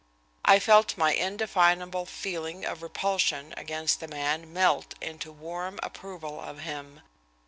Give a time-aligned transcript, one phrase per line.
[0.43, 6.61] I felt my indefinable feeling of repulsion against the man melt into warm approval of
[6.61, 7.01] him.